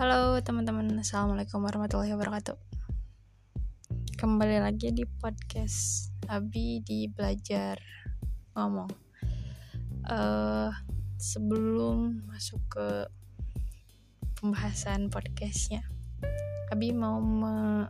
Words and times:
Halo 0.00 0.40
teman-teman, 0.40 0.96
Assalamualaikum 0.96 1.60
warahmatullahi 1.60 2.16
wabarakatuh. 2.16 2.56
Kembali 4.16 4.56
lagi 4.56 4.96
di 4.96 5.04
podcast 5.04 6.08
Abi 6.24 6.80
di 6.80 7.04
Belajar 7.04 7.76
Ngomong. 8.56 8.88
Uh, 10.08 10.72
Sebelum 11.20 12.24
masuk 12.32 12.64
ke 12.72 12.88
pembahasan 14.40 15.12
podcastnya 15.12 15.84
Abi 16.72 16.96
mau 16.96 17.20
me 17.20 17.84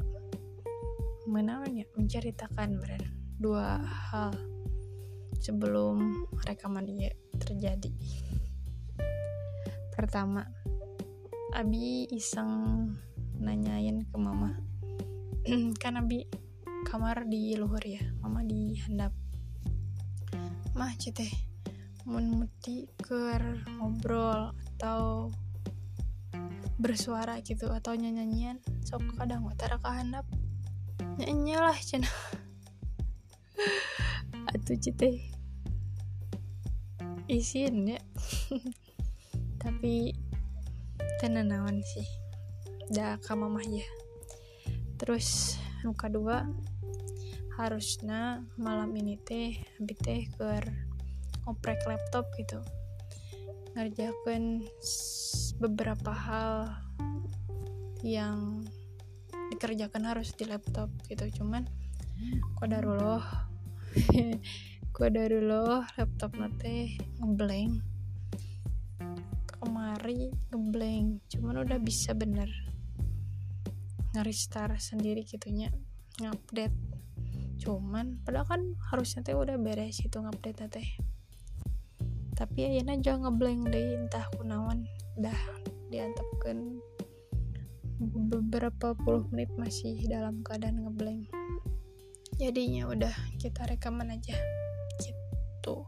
menamanya 1.31 1.86
menceritakan 1.95 2.75
beran 2.82 3.07
dua 3.39 3.86
hal 3.86 4.35
sebelum 5.39 6.27
rekaman 6.43 6.90
dia 6.90 7.14
terjadi. 7.39 7.95
Pertama 9.95 10.60
Abi 11.50 12.07
iseng 12.14 12.86
nanyain 13.43 14.07
ke 14.07 14.17
mama. 14.22 14.54
Kan 15.82 15.99
Abi 15.99 16.23
kamar 16.86 17.26
di 17.26 17.59
luhur 17.59 17.82
ya 17.82 17.99
mama 18.23 18.46
di 18.46 18.79
handap. 18.86 19.11
Mah 20.79 20.95
cete 20.95 21.26
mun 22.07 22.31
muti 22.31 22.86
ker 23.03 23.67
ngobrol 23.82 24.54
atau 24.54 25.35
bersuara 26.79 27.43
gitu 27.43 27.68
atau 27.68 27.98
nyanyian 27.98 28.62
sok 28.87 29.18
kadang 29.18 29.43
utara 29.43 29.75
ke 29.82 29.90
handap. 29.90 30.31
Nyanyi 31.18 31.59
lah 31.59 31.75
cina. 31.82 32.06
Atuh 34.55 34.78
cete 34.78 35.19
isin 37.27 37.98
ya. 37.98 38.01
Tapi 39.62 40.30
tenanawan 41.19 41.83
sih. 41.83 42.06
Dah 42.92 43.19
ke 43.19 43.34
mamah 43.34 43.66
ya. 43.66 43.89
Terus 45.00 45.58
muka 45.83 46.06
dua. 46.06 46.47
Harusnya 47.58 48.47
malam 48.56 48.94
ini 48.94 49.19
teh 49.20 49.58
abi 49.83 49.94
teh 49.98 50.31
ke 50.31 50.62
oprek 51.50 51.83
laptop 51.91 52.31
gitu. 52.38 52.62
Ngerjakan 53.75 54.64
beberapa 55.58 56.14
hal 56.14 56.55
yang 58.06 58.64
dikerjakan 59.50 60.06
harus 60.06 60.31
di 60.38 60.47
laptop 60.47 60.88
gitu. 61.11 61.27
Cuman 61.42 61.66
kodarullah 62.56 63.50
kodarullah 64.97 65.88
laptop 65.98 66.36
nate 66.38 67.00
ngeblank 67.19 67.90
kemari 70.01 70.33
ngeblank. 70.48 71.20
Cuman 71.29 71.61
udah 71.61 71.77
bisa 71.77 72.17
bener 72.17 72.48
ngeristar 74.17 74.73
sendiri 74.81 75.29
gitunya 75.29 75.69
ngupdate. 76.25 76.73
Cuman 77.61 78.25
padahal 78.25 78.48
kan 78.48 78.62
harusnya 78.89 79.21
teh 79.21 79.37
udah 79.37 79.61
beres 79.61 80.01
itu 80.01 80.17
ngupdate 80.17 80.73
teh. 80.73 80.89
Tapi 82.33 82.65
ayeuna 82.65 82.97
aja 82.97 83.12
ngeblank 83.12 83.69
deh 83.69 84.01
entah 84.01 84.25
kunawan 84.41 84.89
dah 85.21 85.37
diantepkan 85.93 86.81
beberapa 88.01 88.97
puluh 88.97 89.28
menit 89.28 89.53
masih 89.61 90.01
dalam 90.09 90.41
keadaan 90.41 90.81
ngeblank. 90.81 91.28
Jadinya 92.41 92.89
udah 92.89 93.12
kita 93.37 93.69
rekaman 93.69 94.17
aja 94.17 94.33
gitu. 95.05 95.84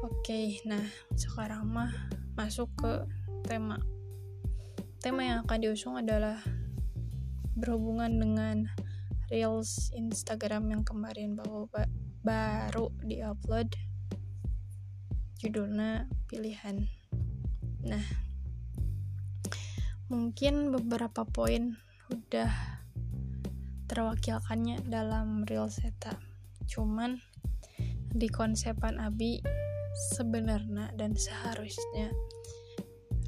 Oke 0.00 0.64
nah 0.64 0.80
sekarang 1.12 1.68
mah 1.68 1.92
masuk 2.34 2.68
ke 2.78 2.92
tema. 3.44 3.80
Tema 5.02 5.20
yang 5.26 5.38
akan 5.44 5.58
diusung 5.60 5.98
adalah 5.98 6.38
berhubungan 7.58 8.08
dengan 8.16 8.56
reels 9.28 9.92
Instagram 9.92 10.72
yang 10.72 10.82
kemarin 10.84 11.36
baru 11.36 11.68
baru 12.22 12.92
diupload. 13.04 13.74
Judulnya 15.42 16.06
pilihan. 16.30 16.86
Nah 17.82 18.04
mungkin 20.12 20.68
beberapa 20.68 21.24
poin 21.24 21.80
udah 22.12 22.52
terwakilkannya 23.88 24.84
dalam 24.84 25.48
reels 25.48 25.80
eta 25.80 26.20
cuman 26.68 27.16
di 28.12 28.28
konsepan 28.28 29.00
Abi 29.00 29.40
sebenarnya 30.16 30.92
dan 30.96 31.16
seharusnya. 31.16 32.12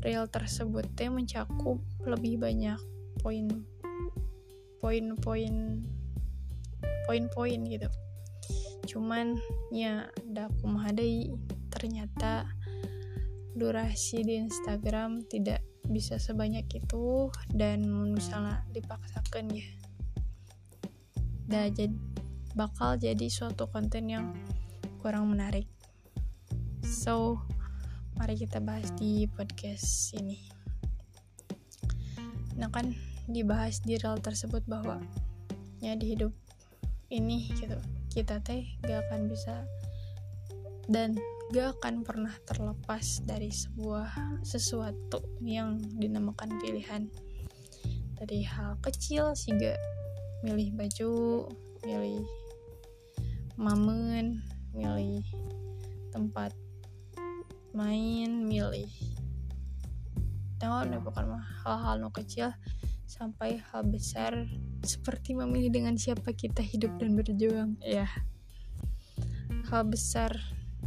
Real 0.05 0.29
tersebut 0.29 0.85
teh 0.93 1.09
mencakup 1.09 1.81
lebih 2.05 2.37
banyak 2.37 2.77
poin 3.25 3.49
poin-poin 4.85 5.81
poin-poin 7.09 7.61
gitu. 7.65 7.89
Cuman 8.85 9.41
ya 9.73 10.13
daku 10.29 10.69
mahadai 10.69 11.33
ternyata 11.73 12.45
durasi 13.57 14.21
di 14.27 14.45
Instagram 14.45 15.25
tidak 15.25 15.65
bisa 15.89 16.21
sebanyak 16.21 16.69
itu 16.69 17.33
dan 17.53 17.85
misalnya 18.13 18.65
dipaksakan 18.77 19.53
ya. 19.53 19.69
Dah 21.49 21.69
jadi 21.73 21.97
bakal 22.57 22.97
jadi 23.01 23.27
suatu 23.29 23.69
konten 23.69 24.09
yang 24.09 24.37
kurang 25.03 25.33
menarik 25.33 25.69
so 27.05 27.37
mari 28.17 28.33
kita 28.33 28.65
bahas 28.65 28.89
di 28.97 29.29
podcast 29.29 30.17
ini. 30.17 30.41
Nah 32.57 32.73
kan 32.73 32.97
dibahas 33.29 33.85
di 33.85 34.01
rel 34.01 34.17
tersebut 34.25 34.65
bahwa 34.65 35.05
ya 35.85 35.93
di 36.01 36.17
hidup 36.17 36.33
ini 37.13 37.53
gitu 37.61 37.77
kita 38.09 38.41
teh 38.41 38.65
gak 38.89 39.05
akan 39.05 39.29
bisa 39.29 39.69
dan 40.89 41.13
gak 41.53 41.77
akan 41.77 42.09
pernah 42.09 42.33
terlepas 42.49 43.21
dari 43.29 43.53
sebuah 43.53 44.41
sesuatu 44.41 45.21
yang 45.45 45.77
dinamakan 46.01 46.57
pilihan. 46.57 47.13
Dari 48.17 48.49
hal 48.49 48.81
kecil 48.81 49.37
sih 49.37 49.53
gak. 49.53 49.77
Milih 50.41 50.73
baju 50.73 51.13
milih 51.85 52.25
mamen 53.61 54.41
milih 54.73 55.21
tempat 56.09 56.64
main 57.75 58.47
milih. 58.47 58.89
Tahu 60.63 60.89
nih 60.89 61.03
bukan 61.03 61.35
mah 61.35 61.45
hal-hal 61.67 61.99
no 61.99 62.15
kecil 62.15 62.55
sampai 63.05 63.61
hal 63.71 63.83
besar 63.85 64.47
seperti 64.87 65.35
memilih 65.35 65.75
dengan 65.75 65.99
siapa 65.99 66.31
kita 66.33 66.63
hidup 66.63 66.95
dan 67.03 67.19
berjuang. 67.19 67.75
Ya 67.83 68.07
hal 69.75 69.83
besar 69.91 70.39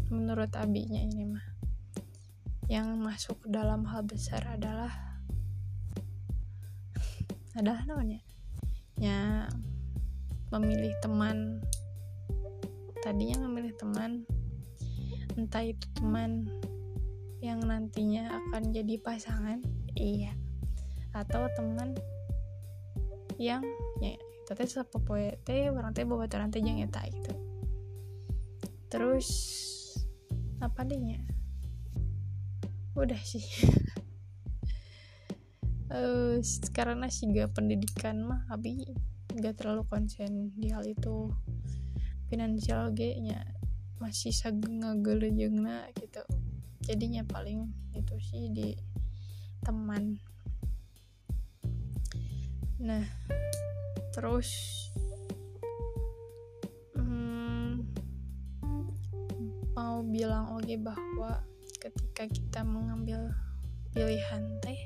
menurut 0.08 0.56
abinya 0.56 1.04
ini 1.04 1.28
mah. 1.28 1.46
Yang 2.72 2.88
masuk 2.96 3.38
dalam 3.48 3.84
hal 3.92 4.08
besar 4.08 4.48
adalah 4.48 4.92
adalah 7.60 7.84
namanya? 7.84 8.24
Ya 8.96 9.52
memilih 10.56 10.96
teman. 11.04 11.60
Tadinya 13.04 13.44
memilih 13.44 13.76
teman 13.76 14.24
entah 15.38 15.62
itu 15.62 15.86
teman 15.94 16.50
yang 17.38 17.62
nantinya 17.62 18.34
akan 18.34 18.74
jadi 18.74 18.98
pasangan 18.98 19.62
iya. 19.94 20.34
Atau 21.14 21.46
teman 21.54 21.94
yang 23.38 23.62
ya 24.02 24.18
itu 24.18 24.52
teh 24.54 24.66
sepopoe 24.66 25.38
teh 25.46 25.70
orang 25.70 25.94
teh 25.94 26.08
bawa 26.08 26.26
teh 26.26 26.62
yang 26.62 26.82
eta 26.82 27.06
gitu. 27.10 27.34
Terus 28.90 29.30
apa 30.58 30.82
dehnya 30.88 31.22
udah 32.98 33.22
sih. 33.22 33.46
Uh, 35.88 36.44
karena 36.76 37.08
sih 37.08 37.32
gak 37.32 37.56
pendidikan 37.56 38.20
mah 38.20 38.44
abi 38.52 38.92
gak 39.40 39.56
terlalu 39.56 39.88
konsen 39.88 40.52
di 40.60 40.68
hal 40.76 40.84
itu. 40.84 41.32
Finansial 42.28 42.92
g 42.92 43.16
nya 43.24 43.40
masih 43.96 44.36
sageng 44.36 44.84
ngagelejengna 44.84 45.88
gitu 45.96 46.28
jadinya 46.88 47.20
paling 47.28 47.68
itu 47.92 48.16
sih 48.24 48.48
di 48.56 48.72
teman. 49.60 50.16
Nah 52.80 53.04
terus 54.16 54.48
hmm, 56.96 57.84
mau 59.76 60.00
bilang 60.08 60.56
oke 60.56 60.74
bahwa 60.80 61.44
ketika 61.84 62.24
kita 62.32 62.64
mengambil 62.64 63.36
pilihan 63.92 64.48
teh 64.64 64.80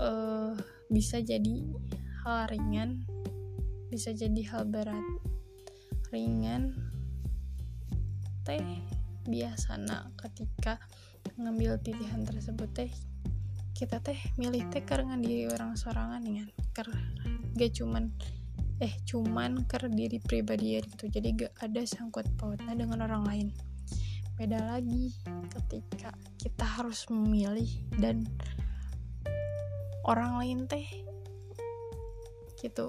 uh, 0.00 0.56
bisa 0.88 1.20
jadi 1.20 1.60
hal 2.24 2.48
ringan 2.48 3.04
bisa 3.92 4.16
jadi 4.16 4.42
hal 4.48 4.64
berat. 4.64 5.04
Ringan 6.08 6.72
teh 8.48 8.95
biasa. 9.26 9.76
Nak 9.82 10.16
ketika 10.16 10.78
ngambil 11.36 11.82
pilihan 11.82 12.22
tersebut 12.22 12.70
teh 12.72 12.90
kita 13.76 14.00
teh 14.00 14.16
milih 14.40 14.64
teh 14.72 14.80
karena 14.80 15.18
diri 15.20 15.50
orang 15.50 15.76
sorangan 15.76 16.22
kan. 16.24 16.48
Karena 16.72 17.00
gak 17.58 17.72
cuman 17.76 18.08
eh 18.76 18.92
cuman 19.04 19.64
ker 19.68 19.88
diri 19.92 20.22
pribadi 20.22 20.80
gitu. 20.80 21.12
Jadi 21.12 21.28
gak 21.44 21.52
ada 21.60 21.82
sangkut 21.84 22.24
pautnya 22.40 22.72
dengan 22.72 23.04
orang 23.04 23.24
lain. 23.28 23.48
Beda 24.36 24.60
lagi 24.60 25.16
ketika 25.48 26.12
kita 26.36 26.64
harus 26.64 27.08
memilih 27.08 27.68
dan 27.96 28.24
orang 30.04 30.38
lain 30.40 30.58
teh 30.68 30.86
gitu. 32.60 32.88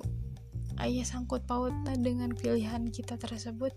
Ayah 0.78 1.08
sangkut 1.08 1.44
pautnya 1.50 1.98
dengan 1.98 2.30
pilihan 2.38 2.86
kita 2.94 3.18
tersebut 3.18 3.74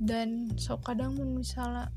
dan 0.00 0.48
so 0.56 0.80
kadang 0.80 1.12
misalnya 1.36 1.92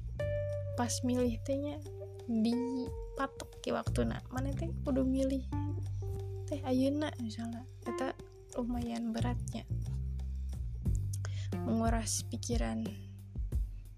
pas 0.75 0.91
milih 1.07 1.39
tehnya 1.47 1.79
dipatok 2.27 3.63
ke 3.63 3.71
waktu 3.71 4.03
nak 4.03 4.27
mana 4.27 4.51
teh? 4.51 4.67
Udah 4.83 5.07
milih 5.07 5.47
teh 6.51 6.59
ayuna 6.67 7.07
misalnya. 7.23 7.63
Kita 7.87 8.11
lumayan 8.59 9.15
beratnya 9.15 9.63
menguras 11.63 12.27
pikiran. 12.27 12.83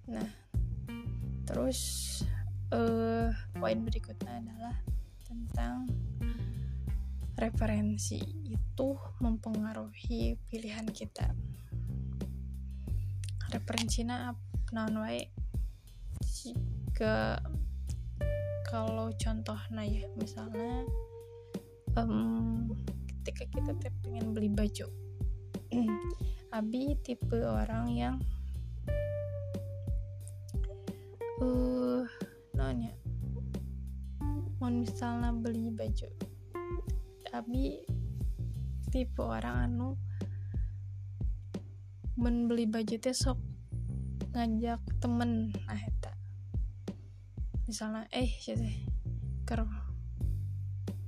Nah 0.05 0.29
terus 1.49 1.79
uh, 2.69 3.33
poin 3.57 3.79
berikutnya 3.81 4.37
adalah 4.37 4.75
tentang 5.25 5.89
referensi 7.35 8.21
itu 8.47 8.89
mempengaruhi 9.19 10.39
pilihan 10.47 10.87
kita 10.93 11.35
referensinya 13.55 14.35
non 14.75 14.99
wae? 14.99 15.31
Ke 16.91 17.39
kalau 18.67 19.07
contoh 19.15 19.59
nah 19.71 19.87
ya 19.87 20.03
misalnya 20.19 20.83
um, 21.95 22.67
ketika 23.07 23.47
kita 23.47 23.71
teh 23.79 23.93
pengen 24.03 24.35
beli 24.35 24.51
baju. 24.51 24.87
Abi 26.55 26.95
tipe 27.03 27.39
orang 27.39 27.91
yang 27.91 28.15
uh 31.43 32.07
nanya 32.55 32.95
mau 34.59 34.71
misalnya 34.71 35.35
beli 35.35 35.71
baju. 35.71 36.07
Abi 37.35 37.83
tipe 38.91 39.19
orang 39.19 39.71
anu 39.71 39.89
membeli 42.15 42.63
baju 42.63 42.95
teh 42.95 43.11
sok 43.11 43.44
ngajak 44.35 44.83
temen 44.99 45.55
nah 45.63 45.79
eta. 45.79 46.11
Misalnya 47.71 48.03
eh 48.11 48.27
sih 48.27 48.83
ker 49.47 49.63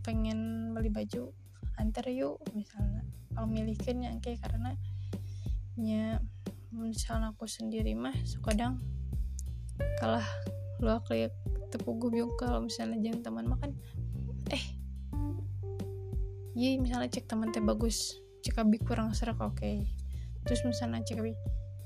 pengen 0.08 0.72
beli 0.72 0.88
baju 0.88 1.36
antar 1.76 2.08
yuk 2.08 2.40
misalnya. 2.56 3.04
Kalau 3.36 3.52
milihkan 3.52 4.00
yang 4.00 4.18
kayak 4.24 4.42
karena 4.48 4.74
nya 5.78 6.24
misalnya 6.72 7.36
aku 7.36 7.46
sendiri 7.46 7.94
mah 7.94 8.16
kadang 8.42 8.82
kalah 10.02 10.26
lu 10.82 10.94
kayak 11.06 11.36
tepuk 11.70 12.00
gubyung 12.00 12.34
kalau 12.40 12.66
misalnya 12.66 12.98
jangan 13.02 13.22
teman 13.22 13.46
makan 13.46 13.72
eh 14.50 14.64
iya 16.58 16.80
misalnya 16.82 17.12
cek 17.12 17.30
teman 17.30 17.54
teh 17.54 17.62
bagus 17.62 18.18
cek 18.42 18.58
abi 18.62 18.80
kurang 18.82 19.12
serak 19.14 19.38
oke. 19.38 19.58
Okay. 19.58 19.86
terus 20.48 20.64
misalnya 20.66 21.04
cek 21.04 21.22
abi 21.22 21.34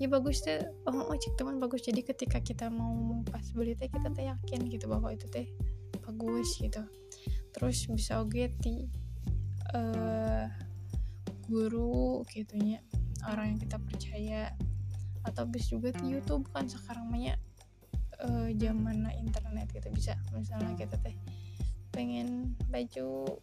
ya 0.01 0.09
bagus 0.09 0.41
teh 0.41 0.57
oh, 0.89 1.13
oh 1.13 1.13
cek 1.13 1.37
teman 1.37 1.61
bagus. 1.61 1.85
Jadi 1.85 2.01
ketika 2.01 2.41
kita 2.41 2.73
mau 2.73 3.21
pas 3.29 3.45
beli 3.53 3.77
teh 3.77 3.85
kita 3.85 4.09
teh 4.09 4.25
yakin 4.25 4.65
gitu 4.65 4.89
bahwa 4.89 5.13
itu 5.13 5.29
teh 5.29 5.45
bagus 6.01 6.57
gitu. 6.57 6.81
Terus 7.53 7.85
bisa 7.85 8.17
oke 8.17 8.49
uh, 9.77 10.49
guru 11.45 12.25
gitunya 12.33 12.81
orang 13.29 13.53
yang 13.53 13.59
kita 13.61 13.77
percaya. 13.77 14.49
Atau 15.21 15.45
bisa 15.45 15.77
juga 15.77 15.93
di 16.01 16.17
YouTube 16.17 16.49
kan 16.49 16.65
sekarang 16.65 17.13
banyak 17.13 17.37
uh, 18.25 18.49
zaman 18.57 19.05
internet 19.21 19.69
kita 19.69 19.93
bisa 19.93 20.17
misalnya 20.33 20.73
kita 20.73 20.97
teh 20.97 21.13
pengen 21.93 22.57
baju 22.73 23.37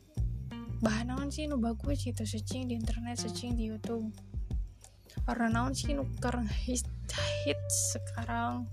bahan 0.82 1.30
sih? 1.30 1.46
Nu 1.46 1.62
bagus 1.62 2.02
gitu. 2.02 2.26
Searching 2.26 2.66
di 2.66 2.74
internet 2.74 3.22
searching 3.22 3.54
di 3.54 3.70
YouTube 3.70 4.10
warna 5.28 5.52
naon 5.52 5.76
sih 5.76 5.92
nu 5.92 6.08
karena 6.24 6.48
hit, 6.64 6.88
hit 7.44 7.60
sekarang? 7.68 8.64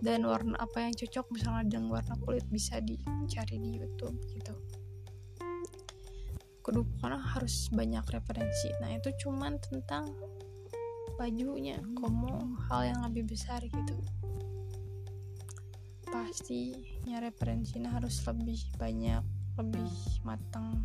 Dan 0.00 0.24
warna 0.24 0.56
apa 0.56 0.80
yang 0.80 0.96
cocok 0.96 1.28
misalnya 1.28 1.76
dengan 1.76 1.92
warna 1.92 2.16
kulit 2.24 2.48
bisa 2.48 2.80
dicari 2.80 3.60
di 3.60 3.76
YouTube 3.76 4.16
gitu. 4.32 4.56
Kudu 6.64 6.80
pokoknya 6.96 7.20
harus 7.20 7.68
banyak 7.68 8.04
referensi. 8.08 8.72
Nah 8.80 8.96
itu 8.96 9.12
cuman 9.20 9.60
tentang 9.60 10.08
bajunya 11.20 11.76
kamu 12.00 12.32
hal 12.72 12.80
yang 12.88 13.00
lebih 13.04 13.28
besar 13.28 13.60
gitu. 13.60 13.96
Pastinya 16.08 17.20
referensinya 17.20 17.92
harus 17.92 18.24
lebih 18.24 18.60
banyak 18.80 19.20
lebih 19.60 19.92
matang. 20.24 20.80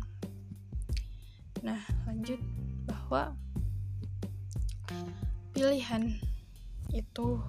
Nah 1.64 1.80
lanjut 2.04 2.40
bahwa 2.84 3.32
pilihan 5.52 6.18
itu 6.90 7.42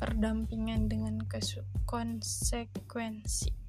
berdampingan 0.00 0.88
dengan 0.92 1.24
konsekuensi. 1.88 3.66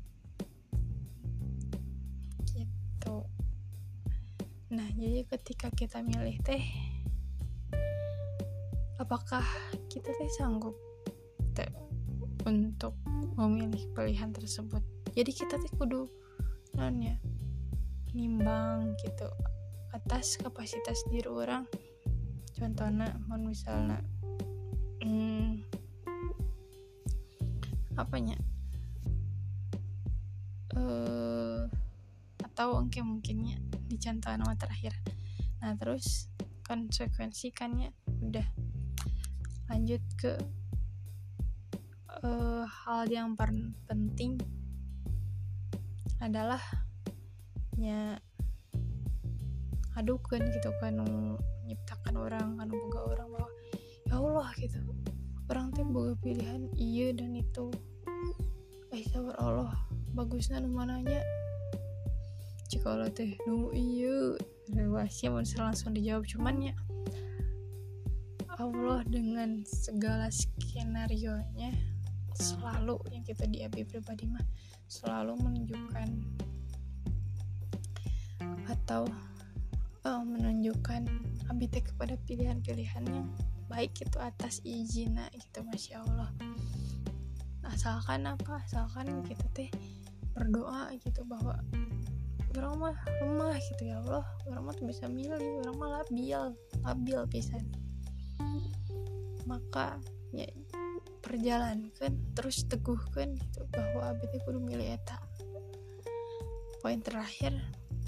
Nah, 4.68 4.84
jadi 5.00 5.24
ketika 5.24 5.72
kita 5.72 6.04
milih 6.04 6.36
teh 6.44 6.60
apakah 9.00 9.42
kita 9.88 10.12
teh 10.12 10.32
sanggup 10.36 10.76
teh 11.56 11.72
untuk 12.44 12.92
memilih 13.40 13.88
pilihan 13.96 14.36
tersebut. 14.36 14.84
Jadi 15.16 15.32
kita 15.32 15.56
teh 15.56 15.72
kudu 15.80 16.12
non 16.76 17.00
ya 17.00 17.16
nimbang 18.12 18.92
gitu 19.00 19.32
atas 19.96 20.36
kapasitas 20.36 21.00
diri 21.08 21.32
orang 21.32 21.64
contohnya 22.58 23.14
mau 23.30 23.38
misalnya 23.38 24.02
hmm, 25.06 25.62
apanya 27.94 28.34
uh, 30.74 31.70
atau 32.42 32.82
mungkin 32.82 33.04
mungkinnya 33.18 33.62
di 33.86 34.02
contoh 34.02 34.34
nama 34.34 34.58
terakhir. 34.58 34.98
Nah 35.62 35.78
terus 35.78 36.34
konsekuensikannya 36.66 37.94
udah 38.26 38.48
lanjut 39.70 40.02
ke 40.18 40.34
uh, 42.26 42.66
hal 42.66 43.06
yang 43.06 43.38
penting 43.86 44.42
adalah 46.18 46.60
nya 47.78 48.18
aduh 49.94 50.18
kan 50.22 50.42
gitu 50.50 50.74
kan 50.82 50.98
menciptakan 51.68 52.16
orang 52.16 52.56
kan 52.56 52.72
boga 52.72 53.00
orang 53.12 53.28
bahwa 53.28 53.52
ya 54.08 54.14
Allah 54.16 54.50
gitu. 54.56 54.80
Orang 55.52 55.76
tuh 55.76 55.84
boga 55.84 56.16
pilihan 56.24 56.72
iya 56.80 57.12
dan 57.12 57.36
itu. 57.36 57.68
Eh 58.96 59.04
sabar 59.12 59.36
Allah. 59.36 59.76
Bagusnya 60.16 60.64
mananya? 60.64 61.20
Jika 62.72 62.96
lo 62.96 63.12
teh 63.12 63.36
nu 63.44 63.68
iya 63.76 64.40
relasi 64.72 65.28
mau 65.28 65.44
langsung 65.44 65.92
dijawab. 65.92 66.24
Cuman 66.24 66.72
ya 66.72 66.76
Allah 68.56 69.04
dengan 69.04 69.68
segala 69.68 70.32
skenario 70.32 71.36
nya 71.52 71.76
selalu 72.32 72.96
yang 73.12 73.28
kita 73.28 73.44
di 73.44 73.68
AB 73.68 73.92
pribadi 73.92 74.24
mah 74.32 74.46
selalu 74.88 75.36
menunjukkan 75.36 76.10
atau 78.72 79.04
oh, 80.08 80.24
menunjukkan 80.24 81.04
abite 81.52 81.84
kepada 81.84 82.16
pilihan-pilihan 82.24 83.04
yang 83.12 83.28
baik 83.68 83.92
itu 84.00 84.18
atas 84.24 84.64
izin 84.64 85.20
gitu 85.36 85.60
masya 85.68 86.00
Allah. 86.08 86.32
Asalkan 87.68 88.24
apa? 88.24 88.64
Asalkan 88.64 89.22
kita 89.28 89.44
teh 89.52 89.70
berdoa 90.32 90.96
gitu 91.04 91.28
bahwa 91.28 91.60
orang 92.56 92.76
mah 92.80 92.98
lemah 93.20 93.56
gitu 93.76 93.92
ya 93.92 94.00
Allah. 94.08 94.24
Orang 94.48 94.72
mah 94.72 94.74
tuh 94.74 94.88
bisa 94.88 95.06
milih 95.12 95.62
orang 95.68 95.76
mah 95.76 95.90
labil 96.00 96.56
labil 96.88 97.20
pisan. 97.28 97.64
Maka 99.44 100.00
ya 100.32 100.48
perjalankan 101.20 102.16
terus 102.32 102.64
teguhkan 102.72 103.36
gitu 103.36 103.68
bahwa 103.76 104.16
abdi 104.16 104.40
kudu 104.48 104.64
milih 104.64 104.96
eta. 104.96 105.20
Poin 106.80 107.04
terakhir 107.04 107.60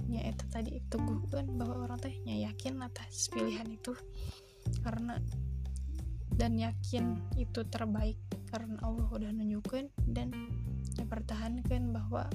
ya 0.08 0.22
eta 0.24 0.46
tadi 0.48 0.80
teguhkan 0.88 1.60
bahwa 1.60 1.90
orang 1.90 2.00
teh 2.00 2.16
ya 2.24 2.50
yakin 2.50 2.80
atas 2.80 3.28
pilihan 3.34 3.68
itu 3.68 3.92
karena 4.86 5.20
dan 6.40 6.56
yakin 6.56 7.20
itu 7.36 7.68
terbaik 7.68 8.16
karena 8.48 8.80
Allah 8.86 9.12
udah 9.12 9.32
nunjukin 9.36 9.92
dan 10.08 10.32
ya 10.96 11.04
pertahankan 11.04 11.92
bahwa 11.92 12.32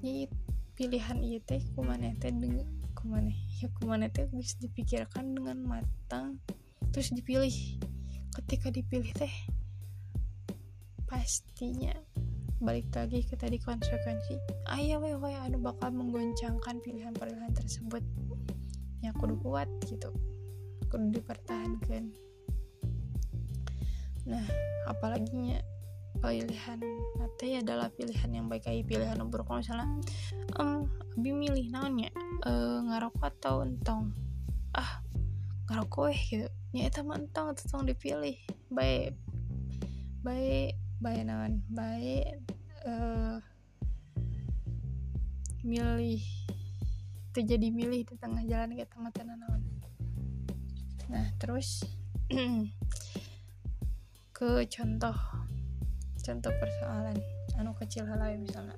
jadi 0.00 0.30
pilihan 0.76 1.18
iya 1.20 1.40
teh 1.44 1.60
kumane 1.76 2.16
teh 2.16 2.32
dengan 2.32 2.64
kumane 2.96 3.36
ya 3.60 3.68
kumane 3.76 4.08
teh 4.08 4.28
bisa 4.32 4.56
dipikirkan 4.60 5.36
dengan 5.36 5.60
matang 5.64 6.40
terus 6.92 7.12
dipilih. 7.12 7.80
Ketika 8.32 8.72
dipilih 8.72 9.12
teh 9.16 9.32
pastinya 11.04 11.92
balik 12.56 12.88
lagi 12.96 13.20
ke 13.20 13.36
tadi 13.36 13.60
konsekuensi. 13.60 14.40
Ayah 14.72 14.96
weh 14.96 15.12
weh 15.12 15.36
anu 15.36 15.60
bakal 15.60 15.92
menggoncangkan 15.92 16.80
pilihan-pilihan 16.80 17.52
tersebut. 17.52 18.00
Ya 19.04 19.12
kudu 19.12 19.36
kuat 19.44 19.68
gitu. 19.84 20.08
Kudu 20.88 21.12
dipertahankan. 21.12 22.16
Nah 24.24 24.46
apalagi 24.88 25.60
pilihan 26.16 26.80
nanti 27.20 27.60
adalah 27.60 27.92
pilihan 27.92 28.30
yang 28.32 28.48
baik 28.48 28.64
kayak 28.64 28.88
pilihan 28.88 29.20
nomor 29.20 29.44
kalau 29.44 29.60
misalnya 29.60 29.86
um, 30.56 30.88
abi 31.20 31.30
milih 31.36 31.68
naonnya? 31.68 32.08
E, 32.40 32.52
ngarokok 32.88 33.36
atau 33.36 33.60
entong? 33.68 34.16
Ah 34.72 35.04
ngarokok 35.68 36.08
eh 36.08 36.22
gitu. 36.24 36.48
Ya 36.72 36.88
itu 36.88 37.04
entong 37.04 37.52
entong 37.52 37.84
dipilih. 37.84 38.40
Baik. 38.72 39.12
Baik 40.24 40.85
baik 41.00 41.22
naon 41.28 41.62
baik 41.68 42.40
uh, 42.88 43.38
milih 45.66 46.22
itu 47.32 47.40
jadi 47.44 47.68
milih 47.68 48.08
di 48.08 48.14
tengah 48.16 48.44
jalan 48.48 48.72
ke 48.76 48.86
teman 48.88 49.12
naon 49.36 49.62
nah 51.12 51.26
terus 51.36 51.84
ke 54.36 54.50
contoh 54.68 55.16
contoh 56.26 56.52
persoalan 56.58 57.16
anu 57.56 57.72
kecil 57.78 58.04
hal 58.04 58.20
lain 58.20 58.44
misalnya. 58.44 58.76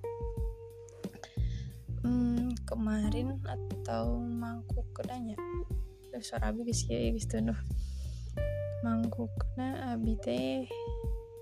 Hmm, 2.05 2.55
kemarin 2.63 3.43
atau 3.43 4.23
mangkuk 4.23 4.87
kedanya 4.95 5.35
suara 6.19 6.51
abi 6.51 6.67
geus 6.67 6.83
kieu 6.87 7.15
geus 7.15 7.31
tunduh 7.31 7.59
mangkuk 8.83 9.31
na 9.55 9.95
abi 9.95 10.19
teh 10.19 10.67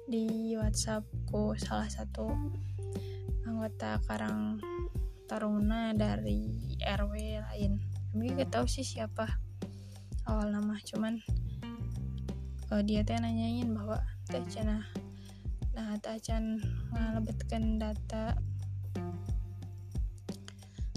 di 0.07 0.55
WhatsAppku 0.55 1.59
salah 1.59 1.91
satu 1.91 2.31
anggota 3.43 3.99
Karang 4.07 4.63
Taruna 5.27 5.91
dari 5.99 6.79
RW 6.79 7.43
lain. 7.43 7.83
Kami 8.15 8.39
gak 8.39 8.55
tahu 8.55 8.71
sih 8.71 8.87
siapa 8.87 9.27
awal 10.31 10.55
nama 10.55 10.79
cuman 10.79 11.19
uh, 12.71 12.83
dia 12.87 13.03
teh 13.03 13.19
nanyain 13.19 13.67
bahwa 13.75 13.99
teh 14.31 14.43
cina 14.47 14.87
nah 15.75 15.95
tacan 16.03 16.59
ngalebetkan 16.95 17.79
data 17.79 18.35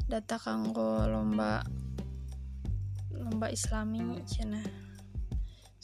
data 0.09 0.35
kanggo 0.41 1.05
lomba 1.05 1.61
lomba 3.13 3.53
islami 3.53 4.21
cina 4.25 4.88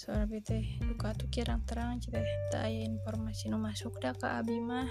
suara 0.06 0.30
bete 0.30 0.78
duka 0.86 1.18
tuh 1.18 1.26
kirang 1.34 1.66
terang 1.66 1.98
cita 1.98 2.22
tak 2.54 2.70
informasi 2.70 3.50
nu 3.50 3.58
masuk 3.58 3.98
dah 3.98 4.14
ke 4.14 4.30
abimah 4.30 4.86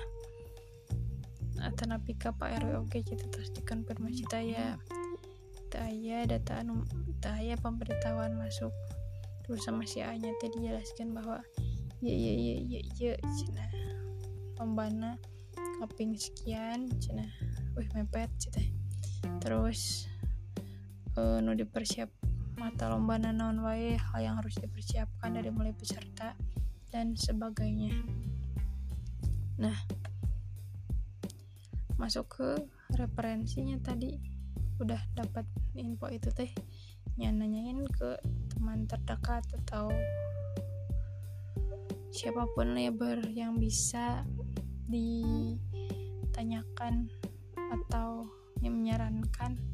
atau 1.63 1.87
napi 1.87 2.19
ke 2.19 2.35
pak 2.35 2.59
RW 2.67 2.83
oke 2.83 2.99
cita 2.99 3.31
terus 3.31 3.55
dikonfirmasi 3.55 4.27
taya 4.27 4.75
taya 5.71 6.27
data 6.27 6.67
anu 6.67 6.83
taya 7.23 7.55
pemberitahuan 7.59 8.35
masuk. 8.35 8.75
Terus 9.47 9.61
sama 9.63 9.87
si 9.87 10.01
A 10.01 10.15
nya 10.17 10.35
tadi 10.41 10.67
jelaskan 10.67 11.15
bahwa 11.15 11.39
ya 12.03 12.15
ya 12.15 12.33
ya 12.35 12.57
ya 12.65 12.81
ya 12.99 13.13
cina 13.39 13.65
lombana 14.59 15.15
kaping 15.81 16.17
sekian 16.17 16.89
cina 17.01 17.25
wih 17.77 17.89
mepet 17.97 18.29
cina 18.41 18.61
terus 19.41 20.09
uh, 21.17 21.41
nu 21.41 21.57
dipersiap 21.57 22.13
mata 22.55 22.87
lomba 22.87 23.19
naon 23.19 23.63
wae 23.67 23.99
hal 23.99 24.21
yang 24.23 24.39
harus 24.39 24.55
dipersiapkan 24.63 25.35
dari 25.35 25.51
mulai 25.51 25.75
peserta 25.75 26.39
dan 26.95 27.19
sebagainya. 27.19 27.91
Nah 29.59 29.75
masuk 31.99 32.27
ke 32.31 32.49
referensinya 32.95 33.79
tadi. 33.83 34.15
Udah 34.79 34.99
dapat 35.15 35.47
info 35.75 36.07
itu 36.11 36.31
teh. 36.35 36.51
Nanyain 37.15 37.87
ke 37.95 38.19
teman 38.51 38.91
terdekat 38.91 39.47
atau 39.63 39.87
siapa 42.11 42.47
pun 42.55 42.75
labor 42.75 43.23
yang 43.31 43.59
bisa 43.59 44.27
ditanyakan 44.91 45.65
atau 47.55 48.31
menyarankan 48.63 49.74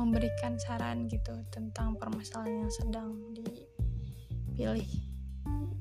memberikan 0.00 0.56
saran 0.56 1.04
gitu 1.12 1.44
tentang 1.52 1.92
permasalahan 2.00 2.64
yang 2.64 2.72
sedang 2.72 3.12
dipilih. 3.36 4.88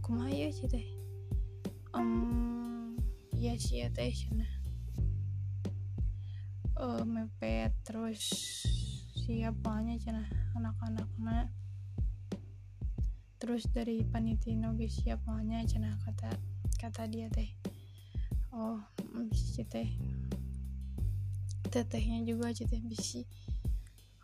Kumaha 0.03 0.51
sih 0.51 0.67
teh. 0.67 0.83
Um, 1.95 2.99
ya 3.31 3.55
sih 3.55 3.79
ya 3.79 3.87
teh 3.87 4.11
cina. 4.11 4.43
Uh, 6.75 7.07
mepet 7.07 7.71
terus 7.87 8.27
siapanya 9.15 9.95
cina 9.95 10.27
anak-anaknya. 10.51 11.55
Terus 13.39 13.71
dari 13.71 14.03
panitia 14.03 14.59
noge 14.59 14.91
siapanya 14.91 15.63
cina 15.63 15.95
kata 16.03 16.35
kata 16.75 17.07
dia 17.07 17.31
teh. 17.31 17.55
Oh 18.51 18.83
bisi 19.31 19.63
teh. 19.63 19.87
Tetehnya 21.71 22.27
juga 22.27 22.51
teh 22.51 22.83
bisi 22.83 23.23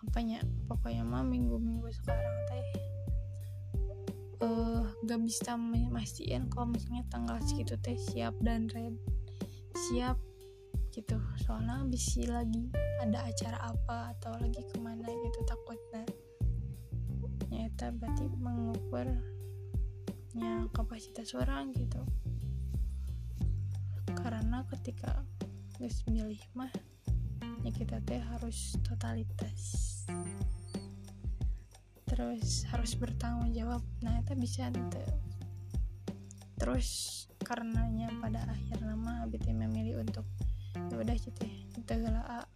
apanya 0.06 0.40
pokoknya 0.70 1.04
mah 1.04 1.26
minggu-minggu 1.26 1.90
sekarang 1.92 2.38
teh 2.48 2.66
uh, 4.46 4.86
gak 5.04 5.22
bisa 5.26 5.58
memastikan 5.58 6.48
kalau 6.48 6.72
misalnya 6.72 7.04
tanggal 7.10 7.38
segitu 7.44 7.76
teh 7.82 7.98
siap 7.98 8.38
dan 8.40 8.70
red 8.72 8.96
siap 9.76 10.16
gitu. 10.96 11.20
Soalnya 11.44 11.84
bisa 11.92 12.24
lagi 12.32 12.72
ada 13.04 13.28
acara 13.28 13.60
apa 13.68 14.16
atau 14.16 14.32
lagi 14.40 14.64
ke 14.64 14.80
mana 14.80 15.04
gitu 15.04 15.40
takutnya. 15.44 16.08
Nyata 17.52 17.92
berarti 17.92 18.32
mengukurnya 18.40 19.20
kapasitas 20.72 21.36
orang 21.36 21.76
gitu. 21.76 22.00
Karena 24.16 24.64
ketika 24.72 25.28
guys 25.76 26.00
milih 26.08 26.40
mah 26.56 26.72
ya 27.68 27.72
kita 27.76 28.00
teh 28.08 28.24
harus 28.24 28.80
totalitas 28.80 29.95
terus 32.06 32.64
harus 32.72 32.96
bertanggung 32.96 33.52
jawab. 33.52 33.84
Nah 34.00 34.24
itu 34.24 34.34
bisa 34.40 34.72
ente. 34.72 35.04
terus 36.56 37.28
karenanya 37.44 38.08
pada 38.24 38.48
akhir 38.48 38.80
nama 38.80 39.28
abit 39.28 39.44
memilih 39.52 40.00
untuk 40.02 40.24
ya 40.90 40.96
udah 40.98 41.14
gitu 41.20 41.46
kita 41.76 42.00
gala 42.00 42.48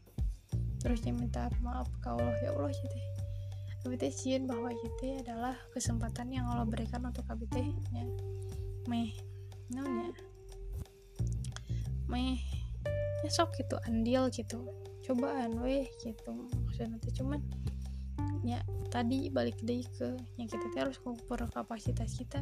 terus 0.80 1.04
dia 1.04 1.12
minta 1.12 1.52
maaf 1.60 1.92
ke 2.00 2.08
Allah. 2.08 2.34
Ya 2.40 2.56
Allah 2.56 2.72
gitu 2.72 2.98
KBT 3.80 4.04
sieun 4.12 4.44
bahwa 4.44 4.76
itu 4.76 5.06
adalah 5.24 5.56
kesempatan 5.72 6.36
yang 6.36 6.52
Allah 6.52 6.68
berikan 6.68 7.00
untuk 7.08 7.24
KBT 7.28 7.72
nya 7.96 8.04
meh. 8.92 9.16
Naonnya 9.72 10.12
meh. 12.12 12.40
Ya 13.24 13.30
sok 13.32 13.56
gitu 13.56 13.80
andil 13.88 14.28
gitu. 14.36 14.68
Cobaan 15.08 15.64
weh 15.64 15.88
gitu 16.04 16.52
maksudnya 16.80 16.96
nanti. 16.96 17.10
Cuman 17.12 17.40
ya 18.48 18.64
tadi 18.88 19.28
balik 19.28 19.60
deh 19.68 19.84
ke 19.84 20.16
yang 20.40 20.48
kita 20.48 20.88
harus 20.88 20.96
ngukur 21.04 21.44
kapasitas 21.52 22.16
kita. 22.16 22.40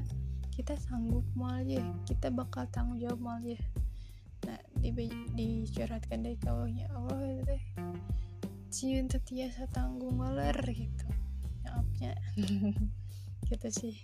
Kita 0.53 0.77
sanggup 0.77 1.25
mal 1.33 1.65
ya 1.65 1.81
kita 2.05 2.29
bakal 2.29 2.65
tanggung 2.69 2.97
jawab 3.01 3.21
mal 3.21 3.41
ya 3.41 3.57
nah 4.45 4.61
di 4.79 4.93
dicuratkan 5.33 6.23
dari 6.23 6.37
kawahnya 6.39 6.87
Allah 6.93 7.41
teh 7.43 7.63
cium 8.69 9.09
tetiasa 9.09 9.65
tanggung 9.73 10.21
maler 10.21 10.55
gitu. 10.69 11.07
Maafnya. 11.65 12.13
Gitu 13.47 13.69
sih. 13.71 13.95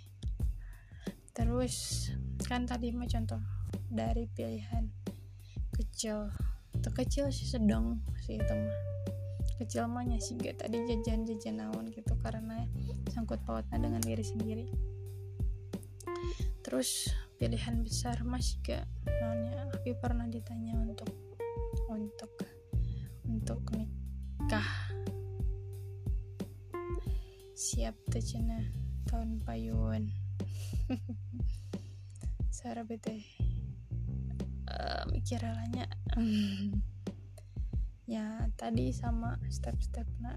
Terus 1.36 2.08
kan 2.48 2.64
tadi 2.64 2.88
mah 2.90 3.04
contoh 3.04 3.38
dari 3.92 4.24
pilihan 4.32 4.88
kecil. 5.76 6.32
Kecil 6.80 7.28
sih 7.28 7.48
sedang 7.48 8.00
sih 8.24 8.40
itu 8.40 8.54
mah 8.56 9.03
kecil 9.58 9.86
mahnya 9.86 10.18
sih 10.18 10.34
gak 10.34 10.66
tadi 10.66 10.82
jajan-jajan 10.82 11.62
naon 11.62 11.90
gitu 11.94 12.14
karena 12.20 12.66
sangkut 13.10 13.38
pautnya 13.46 13.78
dengan 13.78 14.02
diri 14.02 14.24
sendiri. 14.24 14.66
Terus 16.64 17.12
pilihan 17.38 17.82
besar 17.84 18.22
masih 18.26 18.58
gak 18.66 18.84
naonnya 19.06 19.68
tapi 19.70 19.94
pernah 19.98 20.26
ditanya 20.26 20.74
untuk 20.78 21.10
untuk 21.86 22.32
untuk 23.28 23.60
nikah. 23.74 24.70
Siap 27.54 27.94
tuh 28.10 28.22
tahun 29.06 29.38
payuan. 29.46 30.10
Sarah 32.54 32.82
bete 32.82 33.22
uh, 34.68 35.04
mikir 35.12 35.40
alanya 35.42 35.84
ya 38.04 38.48
tadi 38.60 38.92
sama 38.92 39.40
step-step 39.48 40.04
nak 40.20 40.36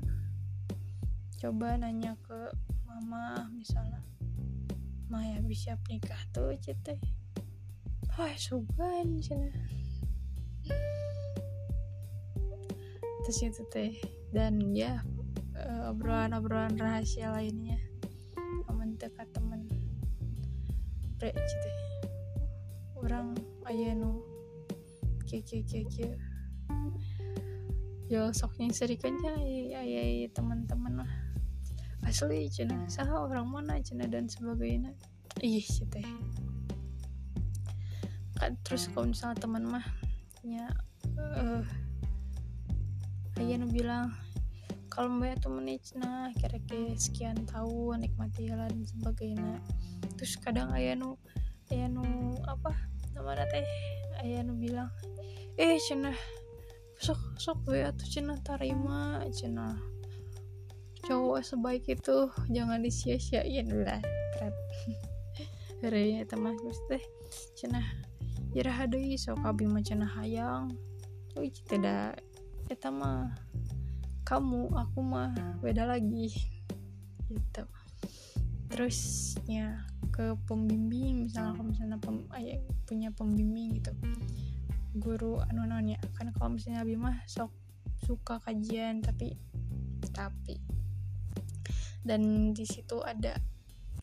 coba 1.38 1.76
nanya 1.76 2.16
ke 2.24 2.52
mama 2.88 3.52
misalnya 3.54 4.02
Maya 5.08 5.40
bisa 5.40 5.80
nikah 5.88 6.20
tuh 6.36 6.52
cete 6.60 7.00
Wah, 8.18 8.34
sugan 8.34 9.22
cina. 9.22 9.54
Terus 13.22 13.40
itu 13.46 13.62
teh. 13.70 13.94
Dan 14.34 14.74
ya 14.74 15.06
eh, 15.54 15.94
obrolan-obrolan 15.94 16.82
rahasia 16.82 17.30
lainnya. 17.30 17.78
Aman 18.74 18.98
dekat 18.98 19.30
temen. 19.38 19.70
Pre 21.22 21.30
cete 21.30 21.72
orang 22.98 23.38
ayah 23.70 23.94
nu 23.94 24.18
kia 25.30 25.38
kia 25.46 25.62
kia 25.62 25.86
kia 25.86 26.18
ya 28.08 28.32
soknya 28.32 28.72
serikannya 28.72 29.36
ayah 29.76 30.32
teman-teman 30.32 31.04
lah. 31.04 31.12
Asli 32.08 32.48
cina. 32.48 32.88
Sah 32.88 33.08
orang 33.12 33.52
mana 33.52 33.84
cina 33.84 34.08
dan 34.08 34.32
sebagainya. 34.32 34.96
Ih 35.44 35.60
cete. 35.60 36.00
Kan 38.40 38.56
terus 38.64 38.88
kalau 38.96 39.12
misalnya 39.12 39.44
teman 39.44 39.68
mah 39.68 39.84
ya 40.40 40.72
uh, 41.20 41.66
ayah 43.44 43.60
bilang 43.68 44.16
kalau 44.88 45.12
mbak 45.20 45.38
tuh 45.44 45.52
nah 46.00 46.32
kira-kira 46.40 46.96
sekian 46.96 47.44
tahun 47.44 48.08
nikmati 48.08 48.48
dan 48.48 48.72
sebagainya. 48.88 49.60
Terus 50.16 50.40
kadang 50.40 50.72
ayah 50.74 50.96
nu 50.96 51.20
ayah 51.76 51.92
nu 51.92 52.34
apa 52.48 52.72
namanya 53.14 53.44
teh? 53.52 53.68
Ayah 54.24 54.48
nu 54.48 54.56
bilang 54.56 54.88
eh 55.60 55.76
cina 55.84 56.16
sok 56.98 57.20
sok 57.38 57.60
we 57.70 57.86
tuh 57.94 58.08
cina 58.10 58.34
tarima 58.42 59.22
cina 59.30 59.78
cowok 61.08 61.40
sebaik 61.46 61.88
itu. 61.88 62.28
Jangan 62.52 62.84
disia-siain 62.84 63.70
lah 63.72 64.02
keren 64.36 64.54
hari 65.80 66.20
teman 66.28 66.58
terus 66.60 66.80
teh. 66.92 67.04
Cina 67.56 67.80
Iraha 68.52 68.90
deui 68.90 69.16
sok 69.16 69.40
abi 69.46 69.70
mah 69.70 69.84
cenah 69.86 70.10
hayang. 70.20 70.74
Euy 71.38 71.54
tidak 71.54 72.20
eta 72.68 72.92
mah 72.92 73.32
kamu 74.28 74.68
aku 74.74 75.00
mah 75.00 75.32
beda 75.64 75.88
lagi. 75.88 76.34
Gitu. 77.30 77.64
Terus 78.68 79.00
ya 79.48 79.80
ke 80.12 80.36
pembimbing 80.50 81.30
misalnya 81.30 81.56
kalau 81.56 81.68
misalnya 81.72 81.98
pem, 82.02 82.26
ayah, 82.36 82.60
punya 82.90 83.10
pembimbing 83.14 83.80
gitu 83.80 83.94
guru 84.98 85.40
anu 85.50 85.66
ya 85.86 85.98
kan 86.18 86.34
kalau 86.34 86.58
misalnya 86.58 86.84
abi 86.84 86.98
mah 86.98 87.22
sok 87.30 87.54
suka 88.06 88.38
kajian 88.42 89.02
tapi 89.02 89.38
tapi. 90.14 90.58
Dan 92.02 92.54
di 92.56 92.64
situ 92.64 93.04
ada 93.04 93.36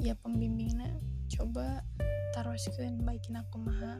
ya 0.03 0.13
pembimbingnya 0.19 0.93
coba 1.39 1.81
taruh 2.37 2.59
sekian 2.59 3.01
baikin 3.07 3.39
aku 3.39 3.63
mah 3.63 3.97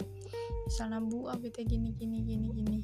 misalnya 0.67 1.01
bu 1.01 1.31
abi 1.31 1.49
teh 1.49 1.65
gini 1.65 1.95
gini 1.95 2.21
gini 2.23 2.49
gini. 2.53 2.81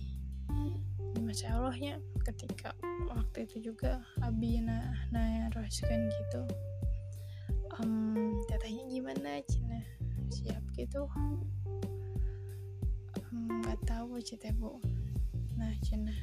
Masya 1.21 1.63
allahnya 1.63 2.03
ketika 2.27 2.75
waktu 3.07 3.47
itu 3.47 3.71
juga 3.71 4.03
abi 4.25 4.63
na 4.63 4.95
na 5.15 5.47
roskan 5.55 6.11
gitu. 6.11 6.43
Um, 7.79 8.35
tetanya 8.51 8.83
gimana? 8.91 9.31
Cina 9.47 9.79
siap 10.31 10.63
gitu 10.75 11.07
nggak 13.31 13.79
tahu 13.87 14.19
cita 14.19 14.51
bu. 14.55 14.83
Nah 15.55 15.71
cina 15.87 16.15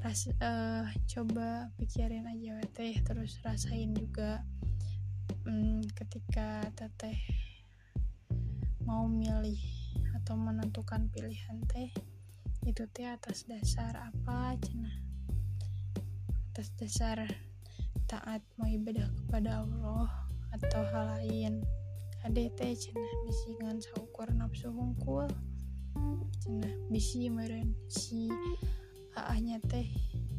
ras 0.00 0.26
uh, 0.42 0.86
coba 1.06 1.70
pikirin 1.76 2.26
aja 2.26 2.58
teh 2.72 2.98
terus 3.04 3.38
rasain 3.44 3.92
juga 3.94 4.42
um, 5.46 5.84
ketika 5.92 6.66
teteh 6.72 7.18
mau 8.82 9.06
milih 9.06 9.60
atau 10.18 10.34
menentukan 10.40 11.06
pilihan 11.12 11.62
teh 11.68 11.92
itu 12.64 12.84
teh 12.90 13.06
atas 13.06 13.44
dasar 13.44 13.92
apa 13.96 14.56
cina 14.62 14.90
atas 16.50 16.72
dasar 16.80 17.28
taat 18.10 18.42
mau 18.58 18.66
ibadah 18.66 19.06
kepada 19.14 19.62
Allah 19.62 20.10
atau 20.50 20.82
hal 20.90 21.06
lain. 21.22 21.62
Ade 22.26 22.52
teh 22.58 22.74
cina 22.74 23.06
bisi 23.24 23.54
ngan 23.62 23.78
saukur 23.80 24.28
nafsu 24.34 24.68
hungkul 24.68 25.30
cina. 26.40 26.70
Bisi 26.90 27.30
meren 27.30 27.74
si 27.90 28.30
aahnya 29.16 29.62
teh 29.66 29.88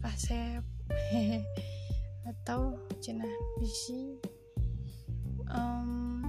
kasep. 0.04 0.64
Atau 2.30 2.80
cina. 3.02 3.26
Bisi 3.60 4.18
um, 5.52 6.24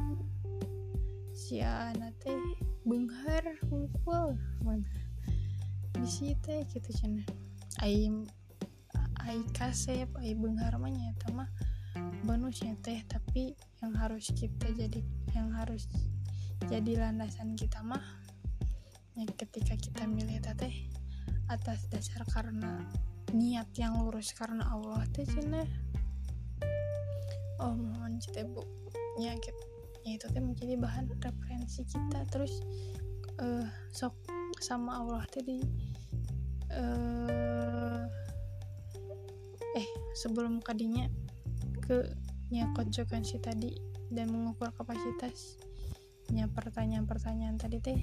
si 1.33 1.63
anak 1.63 2.17
teh 2.23 2.39
benghar 2.83 3.45
hungkul 3.71 4.35
mana 4.63 4.91
bisi 5.99 6.35
teh 6.43 6.67
gitu 6.71 6.91
cina. 6.95 7.23
Ai 7.79 8.11
ai 9.23 9.39
kasep 9.55 10.11
ai 10.19 10.35
benghar 10.35 10.75
mah 10.83 10.91
nyata 10.91 11.31
mah 11.31 11.51
bonusnya 12.27 12.75
teh 12.83 13.03
tapi 13.07 13.55
yang 13.83 13.95
harus 13.95 14.31
kita 14.35 14.67
jadi 14.75 15.01
yang 15.35 15.55
harus 15.55 15.87
jadi 16.67 16.99
landasan 16.99 17.55
kita 17.59 17.83
mah 17.83 18.03
ya 19.13 19.29
ketika 19.37 19.77
kita 19.77 20.09
milih 20.09 20.41
teh 20.57 20.89
atas 21.53 21.85
dasar 21.93 22.25
karena 22.33 22.89
niat 23.33 23.69
yang 23.77 24.01
lurus 24.01 24.33
karena 24.33 24.65
Allah 24.73 25.05
teh 25.13 25.25
cina 25.29 25.65
oh 27.61 27.77
mohon 27.77 28.17
cita 28.19 28.45
bu 28.49 28.65
ya 29.21 29.37
gitu 29.37 29.63
ya 30.03 30.19
itu 30.19 30.27
teh 30.27 30.43
menjadi 30.43 30.75
bahan 30.79 31.07
referensi 31.23 31.87
kita. 31.87 32.27
Terus 32.31 32.59
uh, 33.39 33.67
sok 33.95 34.15
sama 34.59 34.99
Allah 34.99 35.23
tadi 35.31 35.63
uh, 36.75 38.03
eh 39.79 39.89
sebelum 40.19 40.59
kadinya 40.63 41.07
ke 41.83 42.07
nya 42.53 42.69
konsekuensi 42.77 43.41
tadi 43.41 43.73
dan 44.13 44.29
mengukur 44.29 44.69
kapasitas 44.77 45.57
nya 46.31 46.47
pertanyaan-pertanyaan 46.53 47.57
tadi 47.57 47.79
teh 47.81 48.01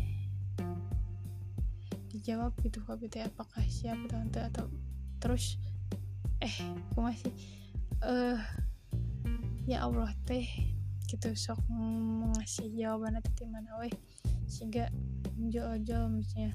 dijawab 2.20 2.52
gitu 2.60 2.84
kok 2.84 3.00
teh 3.08 3.24
apakah 3.24 3.64
siap 3.64 3.96
atau 4.12 4.44
atau 4.44 4.66
terus 5.24 5.56
eh 6.44 6.52
aku 6.92 7.00
masih 7.00 7.32
eh 8.04 8.36
uh, 8.36 8.40
ya 9.64 9.88
Allah 9.88 10.12
teh 10.28 10.44
gitu. 11.08 11.32
Sok 11.34 11.64
ngasih 12.36 12.70
jawaban 12.76 13.18
nanti 13.18 13.48
mana 13.48 13.80
weh 13.80 13.92
sehingga 14.46 14.92
jauh-jauh 15.40 16.12
misalnya 16.12 16.52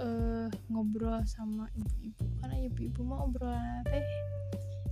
uh, 0.00 0.48
ngobrol 0.72 1.20
sama 1.28 1.68
ibu-ibu. 1.76 2.24
Karena 2.40 2.56
ibu-ibu 2.64 3.00
mau 3.04 3.28
obrolan 3.28 3.84
teh 3.84 4.04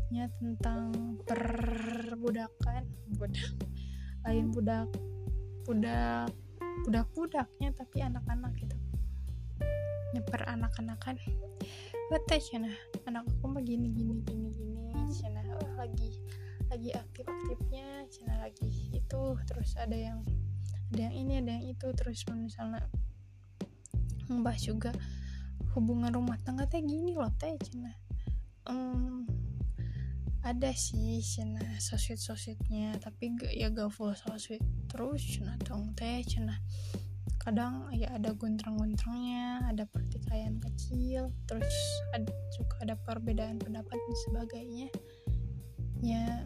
nya 0.09 0.25
tentang 0.41 1.17
perbudakan 1.29 2.85
budak 3.21 3.53
lain 4.25 4.49
budak 4.49 4.89
budak 5.69 6.33
budak 6.89 7.07
budaknya 7.13 7.69
tapi 7.77 8.01
anak-anak 8.01 8.57
gitu 8.57 8.73
nyeper 10.15 10.45
anak-anakan. 10.49 11.17
Bete 12.09 12.37
cina 12.41 12.73
anak 13.05 13.29
aku 13.29 13.53
mah 13.53 13.61
gini 13.61 13.93
gini 13.93 14.21
gini 14.25 14.49
gini 14.49 14.93
cina 15.13 15.45
oh, 15.61 15.73
lagi 15.77 16.17
lagi 16.73 16.91
aktif-aktifnya. 16.93 18.09
Channel 18.09 18.39
lagi 18.41 18.93
itu 18.97 19.23
terus 19.45 19.77
ada 19.77 19.97
yang 19.97 20.25
ada 20.95 21.01
yang 21.09 21.15
ini 21.15 21.33
ada 21.41 21.51
yang 21.57 21.67
itu. 21.77 21.87
Terus 21.93 22.25
misalnya 22.33 22.85
membahas 24.29 24.63
juga 24.65 24.93
hubungan 25.73 26.13
rumah 26.13 26.37
tangga 26.45 26.69
teh 26.69 26.81
gini 26.85 27.17
loh 27.17 27.33
teh 27.41 27.57
cina 27.61 27.93
um, 28.69 29.25
ada 30.45 30.71
sih 30.73 31.21
cina 31.21 31.61
sosmed 31.81 32.21
sosmednya 32.21 32.97
tapi 33.01 33.37
gak 33.37 33.53
ya 33.53 33.69
gak 33.73 33.91
full 33.93 34.13
sosmed 34.15 34.63
terus 34.89 35.21
cina 35.25 35.57
dong 35.65 35.93
teh 35.97 36.23
cina 36.25 36.57
kadang 37.49 37.89
ya 37.97 38.13
ada 38.13 38.37
guntrang-guntrangnya 38.37 39.65
ada 39.73 39.89
pertikaian 39.89 40.61
kecil 40.61 41.33
terus 41.49 41.73
ada, 42.13 42.29
juga 42.53 42.77
ada 42.85 42.95
perbedaan 43.09 43.57
pendapat 43.57 43.97
dan 43.97 44.17
sebagainya. 44.29 44.89
Ya 46.05 46.45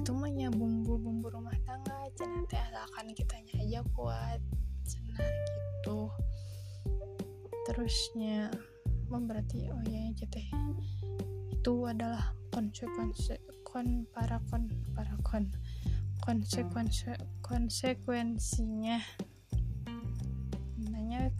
itu 0.00 0.16
mah 0.16 0.32
ya 0.32 0.48
bumbu-bumbu 0.48 1.28
rumah 1.28 1.52
tangga 1.68 2.08
cina 2.16 2.40
teh 2.48 2.56
asalkan 2.56 3.12
kitanya 3.12 3.52
aja 3.60 3.84
kuat 3.92 4.40
cina 4.88 5.20
gitu. 5.20 6.08
Terusnya 7.68 8.48
berarti 9.12 9.68
oh 9.68 9.84
ya 9.92 10.08
teh 10.24 10.48
itu 11.52 11.72
adalah 11.84 12.32
konsekuensi 12.56 13.36
kon 13.60 14.08
para 14.08 14.40
kon 14.48 14.72
para 14.96 15.20
kon. 15.20 15.52
Konsekuensi 16.24 17.12
konsekuensinya 17.44 19.04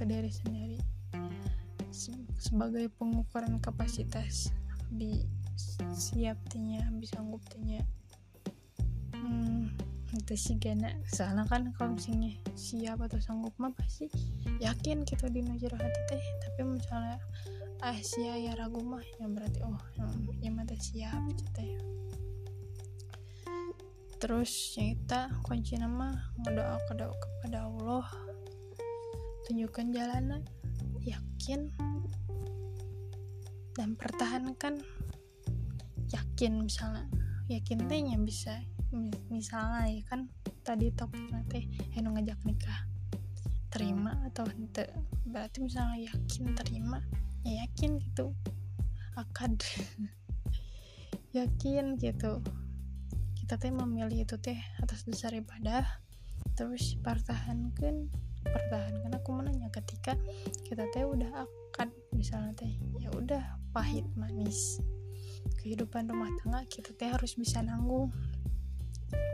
ke 0.00 0.08
diri 0.08 0.32
sendiri. 0.32 0.80
Sebagai 2.40 2.88
pengukuran 2.96 3.60
kapasitas 3.60 4.48
di 4.88 5.20
siap 5.92 6.40
tanya 6.48 6.88
bisa 6.96 7.20
sanggup 7.20 7.44
tanya 7.52 7.84
hmm, 9.12 9.68
itu 10.16 10.34
sih 10.34 10.56
gana 10.56 10.88
soalnya 11.04 11.44
kan 11.46 11.68
kalau 11.76 11.94
misalnya 12.00 12.32
siap 12.56 12.98
atau 13.04 13.20
sanggup 13.20 13.52
mah 13.60 13.70
pasti 13.76 14.08
yakin 14.58 15.04
kita 15.04 15.28
di 15.28 15.44
najero 15.44 15.76
hati 15.76 16.00
teh. 16.08 16.24
Tapi 16.48 16.60
misalnya 16.64 17.20
ah 17.84 17.96
sia 18.00 18.40
ya 18.40 18.56
ragu 18.56 18.80
mah 18.80 19.04
ya 19.20 19.28
berarti 19.28 19.60
oh 19.64 19.76
hmm, 20.00 20.40
ya 20.40 20.48
mata 20.48 20.76
siap 20.76 21.20
gitu 21.36 21.60
ya 21.64 21.80
terus 24.20 24.76
yang 24.76 25.00
kita 25.00 25.32
kunci 25.40 25.80
nama 25.80 26.12
ngedoa 26.44 26.76
kepada 27.16 27.64
Allah 27.64 28.04
tunjukkan 29.50 29.90
jalanan 29.90 30.46
yakin 31.02 31.74
dan 33.74 33.98
pertahankan. 33.98 34.78
Yakin 36.14 36.70
misalnya 36.70 37.10
yakin 37.50 37.90
teh 37.90 37.98
yang 37.98 38.22
bisa 38.22 38.62
misalnya 39.26 39.90
ya 39.90 40.06
kan 40.06 40.30
tadi 40.62 40.94
topik 40.94 41.34
nanti 41.34 41.66
eno 41.98 42.14
ngajak 42.14 42.38
nikah 42.46 42.86
terima 43.74 44.22
atau 44.30 44.46
ente 44.54 44.86
berarti 45.26 45.66
misalnya 45.66 45.98
yakin 45.98 46.54
terima 46.54 47.02
ya 47.42 47.66
yakin 47.66 47.98
gitu. 47.98 48.30
Akad. 49.18 49.58
Yakin 51.34 51.98
gitu. 51.98 52.38
Kita 53.34 53.58
teh 53.58 53.74
memilih 53.74 54.22
itu 54.22 54.38
teh 54.38 54.62
atas 54.78 55.10
dasar 55.10 55.34
ibadah 55.34 55.82
terus 56.54 56.94
pertahankan 57.02 58.10
pertahankan. 58.44 59.12
Aku 59.20 59.36
menanya 59.36 59.68
ketika 59.72 60.16
kita 60.64 60.88
teh 60.90 61.04
udah 61.04 61.44
akad 61.44 61.92
misalnya 62.16 62.56
teh 62.56 62.72
ya 62.98 63.12
udah 63.12 63.60
pahit 63.74 64.06
manis. 64.16 64.80
Kehidupan 65.60 66.08
rumah 66.08 66.32
tangga 66.40 66.64
kita 66.68 66.96
teh 66.96 67.10
harus 67.12 67.36
bisa 67.36 67.60
nanggung. 67.60 68.12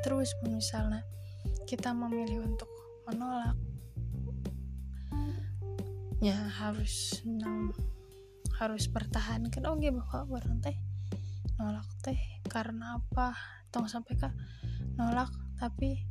Terus 0.03 0.35
misalnya 0.43 1.03
kita 1.67 1.95
memilih 1.95 2.47
untuk 2.47 2.71
menolak 3.07 3.59
ya 6.25 6.35
harus 6.59 7.23
nang 7.29 7.71
harus 8.57 8.89
pertahankan. 8.89 9.63
Oke 9.69 9.93
bahwa 9.93 10.41
orang 10.41 10.59
teh 10.65 10.77
nolak 11.61 11.87
teh 12.03 12.19
karena 12.49 12.99
apa? 12.99 13.37
Tong 13.69 13.87
sampai 13.87 14.17
kak 14.17 14.35
nolak 14.97 15.29
tapi 15.61 16.05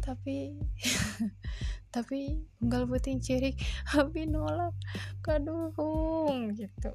tapi 0.00 0.56
tapi 1.92 2.40
enggak 2.64 2.88
puting 2.88 3.20
cirik 3.20 3.60
tapi 3.92 4.24
nolak. 4.24 4.72
Kadung 5.20 5.70
gitu. 6.56 6.90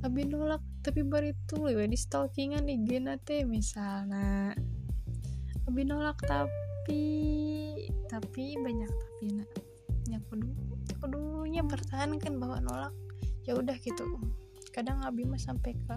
Tapi 0.00 0.20
nolak 0.24 0.64
tapi 0.80 1.04
baru 1.04 1.36
itu 1.36 1.68
ya 1.68 1.84
di 1.84 1.98
stalkingan 2.00 2.64
di 2.64 2.80
teh 3.22 3.44
misalnya. 3.44 4.56
Tapi 5.68 5.80
nolak 5.84 6.18
tapi 6.24 7.04
tapi 8.08 8.56
banyak 8.56 8.88
tapi 8.88 9.24
nak. 9.36 9.50
Yang 10.08 10.22
kudu 10.32 10.48
kudunya 11.04 11.62
pertahankan 11.62 12.40
bahwa 12.40 12.58
nolak. 12.64 12.94
Ya 13.44 13.52
udah 13.52 13.76
gitu. 13.76 14.16
Kadang 14.72 15.04
abi 15.04 15.28
mah 15.28 15.38
sampai 15.38 15.76
ke 15.76 15.96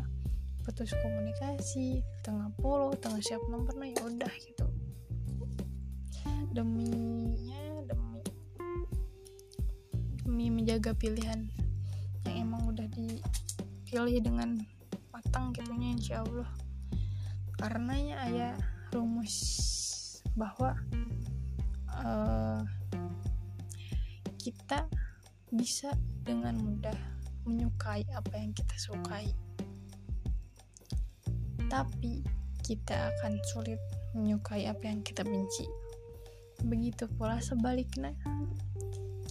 putus 0.64 0.96
komunikasi 1.04 2.00
tengah 2.24 2.48
polo 2.56 2.96
tengah 2.96 3.20
siap 3.20 3.44
nomor 3.52 3.76
nah 3.76 3.84
ya 3.84 4.00
udah 4.00 4.34
gitu 4.40 4.64
deminya 6.54 7.82
demi 7.90 8.22
demi 10.22 10.46
menjaga 10.54 10.94
pilihan 10.94 11.50
yang 12.30 12.36
emang 12.46 12.70
udah 12.70 12.86
di 12.94 13.18
pilih 13.90 14.22
dengan 14.22 14.62
matang 15.10 15.50
gitunya 15.50 15.98
insya 15.98 16.22
Allah. 16.22 16.50
Karenanya 17.58 18.22
ayah 18.30 18.54
rumus 18.94 19.34
bahwa 20.38 20.78
uh, 21.90 22.62
kita 24.38 24.86
bisa 25.50 25.98
dengan 26.22 26.54
mudah 26.62 26.98
menyukai 27.50 28.06
apa 28.14 28.34
yang 28.38 28.54
kita 28.54 28.78
sukai. 28.78 29.34
Tapi 31.66 32.22
kita 32.62 33.10
akan 33.18 33.42
sulit 33.50 33.82
menyukai 34.14 34.70
apa 34.70 34.86
yang 34.86 35.02
kita 35.02 35.26
benci 35.26 35.83
begitu 36.66 37.06
pula 37.20 37.40
sebaliknya. 37.44 38.16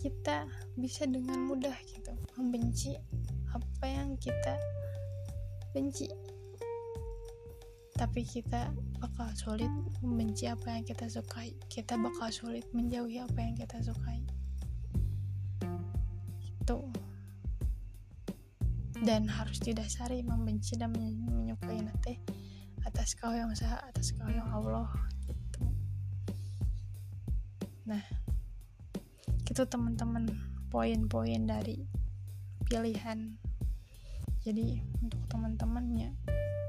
Kita 0.03 0.45
bisa 0.77 1.07
dengan 1.07 1.47
mudah 1.47 1.75
gitu 1.87 2.13
membenci 2.37 2.95
apa 3.53 3.87
yang 3.87 4.19
kita 4.19 4.57
benci. 5.73 6.09
Tapi 7.93 8.27
kita 8.27 8.73
bakal 8.99 9.31
sulit 9.37 9.71
membenci 10.03 10.51
apa 10.51 10.75
yang 10.75 10.85
kita 10.85 11.07
sukai. 11.07 11.55
Kita 11.71 11.95
bakal 12.01 12.35
sulit 12.35 12.67
menjauhi 12.75 13.23
apa 13.23 13.39
yang 13.39 13.55
kita 13.55 13.79
sukai. 13.79 14.27
Itu 16.41 16.91
dan 19.03 19.27
harus 19.27 19.59
didasari 19.59 20.23
membenci 20.23 20.79
dan 20.79 20.95
menyukai 20.95 21.83
nanti 21.83 22.23
atas 22.87 23.19
kau 23.19 23.35
yang 23.35 23.51
sah 23.55 23.83
atas 23.91 24.15
kau 24.15 24.31
yang 24.31 24.47
Allah 24.55 24.87
nah 27.89 28.03
itu 29.53 29.69
teman-teman 29.69 30.33
poin-poin 30.73 31.45
dari 31.45 31.85
pilihan. 32.65 33.37
Jadi 34.41 34.81
untuk 35.05 35.21
teman-temannya 35.29 36.17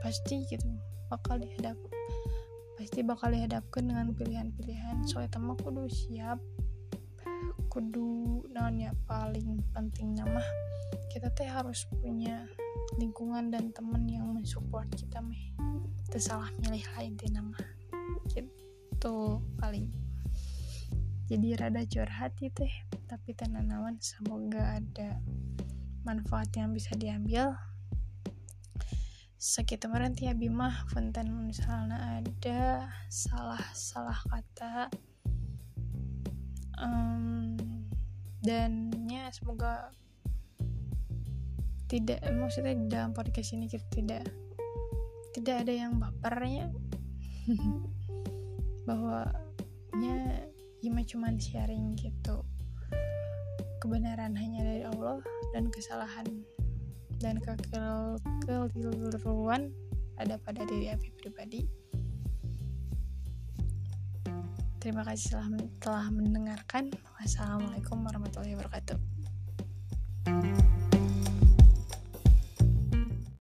pasti 0.04 0.44
gitu 0.52 0.68
bakal 1.08 1.40
dihadap 1.40 1.80
pasti 2.76 3.00
bakal 3.08 3.32
dihadapkan 3.32 3.88
dengan 3.88 4.12
pilihan-pilihan. 4.12 5.08
Soalnya 5.08 5.40
teman 5.40 5.56
kudu 5.56 5.88
siap 5.88 6.44
kudu 7.72 8.44
nanya 8.52 8.92
paling 9.08 9.64
penting 9.74 10.14
nama 10.14 10.44
kita 11.10 11.32
teh 11.34 11.48
harus 11.48 11.88
punya 12.04 12.46
lingkungan 13.00 13.50
dan 13.50 13.72
teman 13.72 14.04
yang 14.12 14.28
mensupport 14.28 14.86
kita 14.92 15.24
meh. 15.24 15.56
Tersalah 16.12 16.52
milih 16.60 16.84
lain 17.00 17.16
di 17.16 17.32
nama. 17.32 17.58
Gitu 18.28 19.40
paling 19.56 20.03
jadi 21.34 21.58
rada 21.58 21.82
curhat 21.90 22.38
teh 22.38 22.74
tapi 23.10 23.34
tenanawan 23.34 23.98
semoga 23.98 24.78
ada 24.78 25.18
manfaat 26.06 26.54
yang 26.54 26.78
bisa 26.78 26.94
diambil. 26.94 27.58
Sakit 29.42 29.82
kemarin 29.82 30.14
tia 30.14 30.38
bimah 30.38 30.86
fonten 30.94 31.34
misalnya 31.50 32.22
ada 32.22 32.86
salah 33.10 33.66
salah 33.74 34.22
kata. 34.30 34.94
Um, 36.78 37.58
dan 38.46 38.94
ya 39.10 39.34
semoga 39.34 39.90
tidak 41.90 42.22
maksudnya 42.30 42.78
dalam 42.86 43.18
podcast 43.18 43.58
ini 43.58 43.66
kita 43.66 43.90
tidak 43.90 44.24
tidak 45.34 45.66
ada 45.66 45.74
yang 45.74 45.98
bapernya 45.98 46.70
bahwa 48.88 49.33
Ima 50.84 51.00
cuman 51.00 51.40
sharing 51.40 51.96
gitu 51.96 52.44
kebenaran 53.80 54.36
hanya 54.36 54.68
dari 54.68 54.84
Allah 54.84 55.24
dan 55.56 55.72
kesalahan 55.72 56.28
dan 57.24 57.40
kekeliruan 57.40 59.72
ada 60.20 60.36
pada 60.44 60.68
diri 60.68 60.92
Abi 60.92 61.16
pribadi. 61.16 61.64
Terima 64.84 65.08
kasih 65.08 65.40
telah 65.80 66.12
mendengarkan. 66.12 66.92
Wassalamualaikum 67.16 68.04
warahmatullahi 68.04 68.60
wabarakatuh. 68.60 69.13